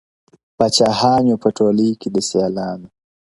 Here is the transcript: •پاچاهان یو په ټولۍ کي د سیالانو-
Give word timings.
•پاچاهان 0.57 1.21
یو 1.31 1.37
په 1.43 1.49
ټولۍ 1.57 1.89
کي 2.01 2.07
د 2.15 2.17
سیالانو- 2.29 2.87